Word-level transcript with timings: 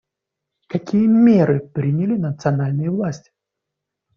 Какие 0.67 1.05
меры 1.05 1.59
приняли 1.59 2.17
национальные 2.17 2.89
власти? 2.89 3.31